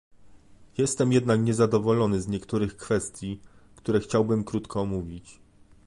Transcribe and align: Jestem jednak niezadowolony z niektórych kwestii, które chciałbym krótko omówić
Jestem 0.77 1.11
jednak 1.11 1.39
niezadowolony 1.41 2.21
z 2.21 2.27
niektórych 2.27 2.77
kwestii, 2.77 3.39
które 3.75 3.99
chciałbym 3.99 4.43
krótko 4.43 4.81
omówić 4.81 5.39